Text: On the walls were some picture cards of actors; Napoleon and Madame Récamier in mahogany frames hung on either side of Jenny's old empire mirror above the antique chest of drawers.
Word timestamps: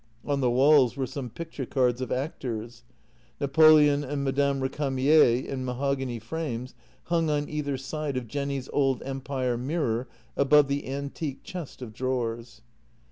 On 0.25 0.39
the 0.41 0.49
walls 0.49 0.97
were 0.97 1.05
some 1.05 1.29
picture 1.29 1.67
cards 1.67 2.01
of 2.01 2.11
actors; 2.11 2.81
Napoleon 3.39 4.03
and 4.03 4.23
Madame 4.23 4.59
Récamier 4.59 5.45
in 5.45 5.63
mahogany 5.63 6.17
frames 6.17 6.73
hung 7.03 7.29
on 7.29 7.47
either 7.47 7.77
side 7.77 8.17
of 8.17 8.27
Jenny's 8.27 8.67
old 8.73 9.03
empire 9.03 9.57
mirror 9.59 10.07
above 10.35 10.69
the 10.69 10.87
antique 10.89 11.43
chest 11.43 11.83
of 11.83 11.93
drawers. 11.93 12.63